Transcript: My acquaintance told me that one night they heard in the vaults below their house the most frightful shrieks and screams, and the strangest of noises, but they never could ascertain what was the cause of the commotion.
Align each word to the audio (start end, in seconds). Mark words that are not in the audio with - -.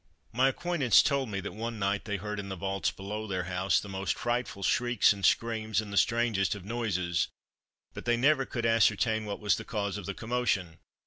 My 0.33 0.47
acquaintance 0.47 1.03
told 1.03 1.29
me 1.29 1.41
that 1.41 1.51
one 1.51 1.77
night 1.77 2.05
they 2.05 2.17
heard 2.17 2.39
in 2.39 2.49
the 2.49 2.55
vaults 2.55 2.89
below 2.89 3.27
their 3.27 3.43
house 3.43 3.79
the 3.79 3.87
most 3.87 4.17
frightful 4.17 4.63
shrieks 4.63 5.13
and 5.13 5.23
screams, 5.23 5.79
and 5.79 5.93
the 5.93 5.95
strangest 5.97 6.55
of 6.55 6.65
noises, 6.65 7.27
but 7.93 8.05
they 8.05 8.17
never 8.17 8.47
could 8.47 8.65
ascertain 8.65 9.25
what 9.25 9.39
was 9.39 9.57
the 9.57 9.63
cause 9.63 9.99
of 9.99 10.07
the 10.07 10.15
commotion. 10.15 10.79